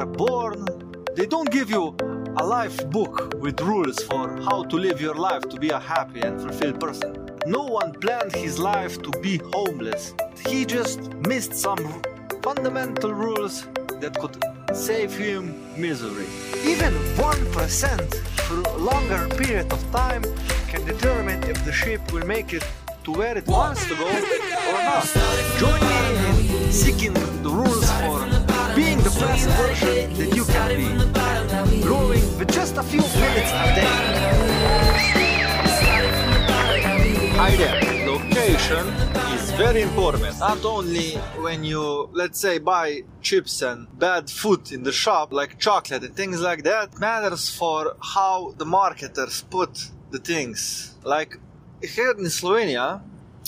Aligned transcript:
are 0.00 0.06
born, 0.06 0.64
they 1.16 1.26
don't 1.26 1.50
give 1.50 1.70
you 1.70 1.96
a 2.36 2.44
life 2.44 2.88
book 2.90 3.34
with 3.40 3.60
rules 3.60 4.02
for 4.04 4.40
how 4.42 4.62
to 4.62 4.76
live 4.76 5.00
your 5.00 5.14
life 5.14 5.42
to 5.48 5.58
be 5.58 5.70
a 5.70 5.78
happy 5.78 6.20
and 6.20 6.40
fulfilled 6.40 6.78
person. 6.78 7.28
No 7.46 7.64
one 7.64 7.92
planned 7.94 8.32
his 8.32 8.58
life 8.58 9.02
to 9.02 9.10
be 9.20 9.40
homeless. 9.52 10.14
He 10.46 10.64
just 10.64 11.12
missed 11.26 11.54
some 11.54 12.02
fundamental 12.42 13.12
rules 13.12 13.66
that 14.00 14.16
could 14.20 14.36
save 14.72 15.16
him 15.16 15.42
misery. 15.76 16.26
Even 16.64 16.92
1% 17.16 18.14
for 18.46 18.60
a 18.60 18.76
longer 18.76 19.28
period 19.36 19.72
of 19.72 19.80
time 19.90 20.22
can 20.68 20.84
determine 20.84 21.42
if 21.44 21.64
the 21.64 21.72
ship 21.72 22.00
will 22.12 22.26
make 22.26 22.52
it 22.52 22.64
to 23.04 23.10
where 23.12 23.36
it 23.36 23.46
wants 23.46 23.86
to 23.88 23.96
go 23.96 24.06
or 24.06 24.80
not. 24.90 25.06
Join 25.58 25.80
me 25.80 26.66
in 26.66 26.72
seeking 26.72 27.14
the 27.14 27.50
rules 27.50 27.90
for 28.02 28.37
best 29.20 29.48
version 29.48 30.34
you 30.36 30.44
can 30.44 30.70
be. 30.76 31.82
Growing 31.82 32.46
just 32.46 32.76
a 32.76 32.82
few 32.82 33.00
minutes 33.00 33.50
a 33.50 33.74
day. 33.78 33.94
Hi 37.42 37.56
there. 37.56 38.06
Location 38.06 38.86
is 39.34 39.50
very 39.52 39.82
important. 39.82 40.38
Not 40.38 40.64
only 40.64 41.10
when 41.44 41.64
you, 41.64 42.08
let's 42.12 42.40
say, 42.40 42.58
buy 42.58 43.02
chips 43.20 43.62
and 43.62 43.86
bad 43.98 44.30
food 44.30 44.70
in 44.72 44.82
the 44.84 44.92
shop, 44.92 45.32
like 45.32 45.58
chocolate 45.58 46.02
and 46.04 46.14
things 46.14 46.40
like 46.40 46.62
that, 46.64 46.98
matters 46.98 47.48
for 47.50 47.96
how 48.14 48.54
the 48.56 48.64
marketers 48.64 49.42
put 49.50 49.90
the 50.10 50.18
things. 50.18 50.94
Like 51.04 51.38
here 51.82 52.12
in 52.12 52.24
Slovenia, 52.24 53.02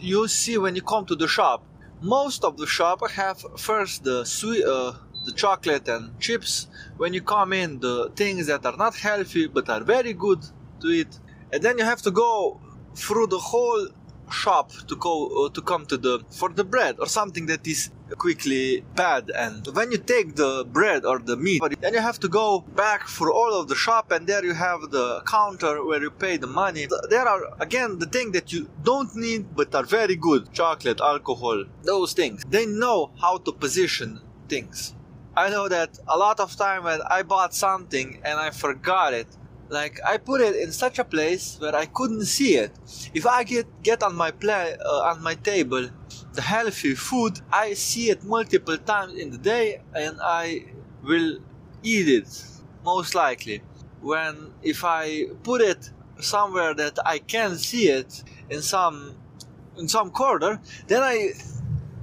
you 0.00 0.26
see 0.28 0.58
when 0.58 0.74
you 0.74 0.82
come 0.82 1.06
to 1.06 1.16
the 1.16 1.28
shop, 1.28 1.64
most 2.00 2.44
of 2.44 2.56
the 2.56 2.66
shop 2.66 2.98
have 3.10 3.38
first 3.56 4.04
the 4.04 4.24
sweet, 4.24 4.64
uh, 4.64 4.92
the 5.24 5.32
chocolate 5.32 5.88
and 5.88 6.18
chips. 6.20 6.66
When 6.96 7.12
you 7.14 7.22
come 7.22 7.52
in, 7.52 7.80
the 7.80 8.10
things 8.16 8.46
that 8.46 8.64
are 8.66 8.76
not 8.76 8.94
healthy 8.94 9.46
but 9.46 9.68
are 9.68 9.82
very 9.82 10.12
good 10.12 10.40
to 10.80 10.88
eat, 10.88 11.18
and 11.52 11.62
then 11.62 11.78
you 11.78 11.84
have 11.84 12.02
to 12.02 12.10
go 12.10 12.60
through 12.94 13.28
the 13.28 13.38
whole 13.38 13.88
shop 14.32 14.72
to 14.88 14.96
go 14.96 15.46
uh, 15.46 15.48
to 15.50 15.60
come 15.60 15.84
to 15.86 15.96
the 15.96 16.20
for 16.30 16.48
the 16.48 16.64
bread 16.64 16.96
or 16.98 17.06
something 17.06 17.46
that 17.46 17.66
is 17.66 17.90
quickly 18.18 18.84
bad. 18.94 19.30
And 19.30 19.66
when 19.74 19.92
you 19.92 19.98
take 19.98 20.36
the 20.36 20.64
bread 20.64 21.04
or 21.04 21.18
the 21.18 21.36
meat 21.36 21.62
then 21.80 21.94
you 21.94 22.00
have 22.00 22.18
to 22.20 22.28
go 22.28 22.60
back 22.60 23.06
for 23.06 23.30
all 23.32 23.54
of 23.60 23.68
the 23.68 23.74
shop 23.74 24.10
and 24.10 24.26
there 24.26 24.44
you 24.44 24.54
have 24.54 24.90
the 24.90 25.22
counter 25.26 25.84
where 25.84 26.00
you 26.02 26.10
pay 26.10 26.36
the 26.36 26.46
money. 26.46 26.86
There 27.10 27.26
are 27.26 27.42
again 27.60 27.98
the 27.98 28.06
thing 28.06 28.32
that 28.32 28.52
you 28.52 28.68
don't 28.82 29.14
need 29.14 29.54
but 29.54 29.74
are 29.74 29.84
very 29.84 30.16
good. 30.16 30.52
Chocolate 30.52 31.00
alcohol 31.00 31.64
those 31.82 32.12
things. 32.12 32.44
They 32.48 32.66
know 32.66 33.10
how 33.20 33.38
to 33.38 33.52
position 33.52 34.20
things 34.48 34.94
i 35.36 35.48
know 35.50 35.68
that 35.68 35.98
a 36.08 36.16
lot 36.16 36.40
of 36.40 36.54
time 36.56 36.84
when 36.84 37.00
i 37.10 37.22
bought 37.22 37.54
something 37.54 38.20
and 38.24 38.38
i 38.38 38.50
forgot 38.50 39.12
it 39.14 39.26
like 39.72 39.98
I 40.04 40.18
put 40.18 40.42
it 40.42 40.54
in 40.56 40.70
such 40.70 40.98
a 40.98 41.04
place 41.04 41.56
where 41.58 41.74
I 41.74 41.86
couldn't 41.86 42.26
see 42.26 42.56
it. 42.56 42.72
If 43.14 43.26
I 43.26 43.42
get 43.42 43.66
get 43.82 44.02
on 44.02 44.14
my 44.14 44.30
play 44.30 44.76
uh, 44.78 45.10
on 45.10 45.22
my 45.22 45.34
table 45.34 45.88
the 46.34 46.42
healthy 46.42 46.94
food, 46.94 47.40
I 47.50 47.74
see 47.74 48.10
it 48.10 48.22
multiple 48.22 48.76
times 48.76 49.14
in 49.14 49.30
the 49.30 49.38
day 49.38 49.80
and 49.94 50.18
I 50.22 50.66
will 51.02 51.38
eat 51.82 52.08
it 52.08 52.28
most 52.84 53.14
likely. 53.14 53.62
When 54.02 54.52
if 54.62 54.84
I 54.84 55.26
put 55.42 55.60
it 55.62 55.90
somewhere 56.20 56.74
that 56.74 56.98
I 57.06 57.18
can 57.18 57.56
see 57.56 57.88
it 57.88 58.22
in 58.50 58.60
some 58.60 59.16
in 59.78 59.88
some 59.88 60.10
corner, 60.10 60.60
then 60.86 61.02
I 61.02 61.32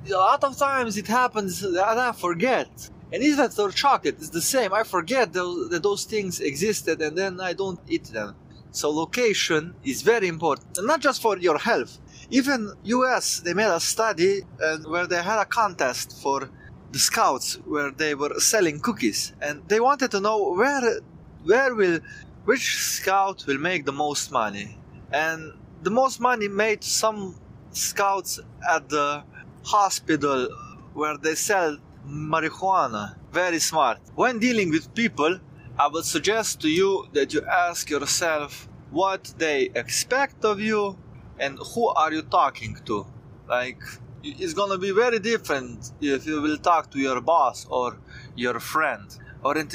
a 0.08 0.18
lot 0.18 0.44
of 0.44 0.58
times 0.58 0.98
it 0.98 1.08
happens 1.08 1.62
that 1.62 1.98
I 1.98 2.12
forget. 2.14 2.90
And 3.12 3.24
even 3.24 3.50
for 3.50 3.72
chocolate, 3.72 4.16
it's 4.20 4.30
the 4.30 4.42
same. 4.42 4.74
I 4.74 4.84
forget 4.84 5.34
those, 5.34 5.70
that 5.70 5.84
those 5.84 6.06
things 6.06 6.40
existed 6.40 7.02
and 7.02 7.18
then 7.18 7.42
I 7.42 7.54
don't 7.54 7.80
eat 7.88 8.06
them. 8.06 8.36
So 8.72 8.92
location 8.92 9.74
is 9.84 10.04
very 10.04 10.28
important, 10.28 10.78
and 10.78 10.86
not 10.86 11.02
just 11.02 11.22
for 11.22 11.38
your 11.38 11.58
health. 11.58 11.98
Even 12.30 12.74
US, 12.84 13.40
they 13.40 13.56
made 13.56 13.74
a 13.74 13.80
study 13.80 14.42
and 14.62 14.86
where 14.86 15.08
they 15.08 15.24
had 15.24 15.40
a 15.40 15.46
contest 15.46 16.22
for 16.22 16.50
the 16.92 17.00
scouts 17.00 17.56
where 17.66 17.92
they 17.92 18.14
were 18.14 18.40
selling 18.40 18.80
cookies, 18.80 19.34
and 19.42 19.68
they 19.68 19.80
wanted 19.80 20.12
to 20.12 20.20
know 20.20 20.54
where, 20.54 21.02
where 21.44 21.74
will, 21.74 22.00
which 22.46 22.78
scout 22.78 23.46
will 23.48 23.58
make 23.58 23.86
the 23.86 23.92
most 23.92 24.32
money, 24.32 24.78
and 25.12 25.54
the 25.82 25.92
most 25.92 26.20
money 26.20 26.48
made 26.48 26.84
some 26.84 27.36
scouts 27.72 28.40
at 28.70 28.90
the 28.90 29.24
hospital 29.64 30.48
where 30.94 31.18
they 31.18 31.36
sell 31.36 31.78
marijuana. 32.10 33.16
Very 33.32 33.60
smart. 33.60 34.00
When 34.16 34.40
dealing 34.40 34.72
with 34.72 34.94
people, 34.94 35.40
I 35.78 35.88
would 35.88 36.06
suggest 36.06 36.62
to 36.62 36.70
you 36.70 37.08
that 37.14 37.34
you 37.34 37.46
ask 37.46 37.90
yourself 37.90 38.68
what 38.92 39.34
they 39.38 39.70
expect 39.76 40.44
of 40.44 40.60
you 40.60 40.98
and 41.40 41.58
who 41.74 41.88
are 41.88 42.12
you 42.12 42.24
talking 42.24 42.78
to. 42.86 43.06
Like, 43.48 43.82
it's 44.24 44.54
gonna 44.54 44.78
be 44.78 44.92
very 44.92 45.20
different 45.20 45.92
if 46.02 46.26
you 46.26 46.42
will 46.42 46.58
talk 46.58 46.92
to 46.92 47.00
your 47.00 47.22
boss 47.22 47.66
or 47.70 47.98
your 48.36 48.60
friend, 48.60 49.06
or 49.44 49.58
it 49.58 49.74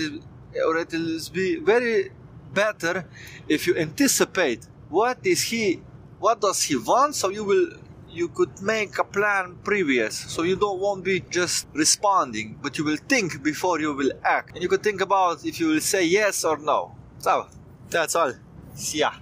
or 0.66 0.76
it 0.76 0.92
will 0.92 1.20
be 1.32 1.56
very 1.56 2.10
better 2.52 3.08
if 3.48 3.66
you 3.66 3.76
anticipate 3.76 4.66
what 4.88 5.18
is 5.24 5.42
he, 5.42 5.82
what 6.20 6.40
does 6.40 6.62
he 6.62 6.76
want, 6.76 7.14
so 7.14 7.28
you 7.30 7.44
will 7.44 7.70
you 8.14 8.28
could 8.28 8.62
make 8.62 8.98
a 8.98 9.04
plan 9.04 9.56
previous 9.64 10.14
so 10.16 10.42
you 10.42 10.56
don't 10.56 10.78
won't 10.78 11.04
be 11.04 11.20
just 11.30 11.66
responding 11.74 12.58
but 12.62 12.78
you 12.78 12.84
will 12.84 13.00
think 13.08 13.42
before 13.42 13.80
you 13.80 13.92
will 13.92 14.12
act. 14.24 14.54
And 14.54 14.62
you 14.62 14.68
could 14.68 14.82
think 14.82 15.00
about 15.00 15.44
if 15.44 15.58
you 15.60 15.68
will 15.68 15.80
say 15.80 16.04
yes 16.04 16.44
or 16.44 16.58
no. 16.58 16.94
So 17.18 17.48
that's 17.90 18.14
all. 18.14 18.32
See 18.74 18.98
ya 18.98 19.14